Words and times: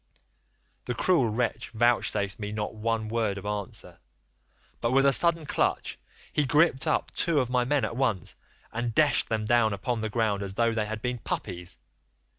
"The 0.85 0.95
cruel 0.95 1.27
wretch 1.29 1.69
vouchsafed 1.69 2.39
me 2.39 2.51
not 2.51 2.73
one 2.73 3.07
word 3.07 3.37
of 3.37 3.45
answer, 3.45 3.99
but 4.81 4.93
with 4.93 5.05
a 5.05 5.13
sudden 5.13 5.45
clutch 5.45 5.99
he 6.33 6.43
gripped 6.43 6.87
up 6.87 7.13
two 7.13 7.39
of 7.39 7.51
my 7.51 7.65
men 7.65 7.85
at 7.85 7.95
once 7.95 8.35
and 8.73 8.95
dashed 8.95 9.29
them 9.29 9.45
down 9.45 9.73
upon 9.73 10.01
the 10.01 10.09
ground 10.09 10.41
as 10.41 10.55
though 10.55 10.73
they 10.73 10.87
had 10.87 11.03
been 11.03 11.19
puppies. 11.19 11.77